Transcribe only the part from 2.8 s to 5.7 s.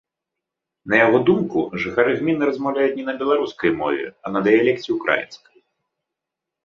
не на беларускай мове, а на дыялекце ўкраінскай.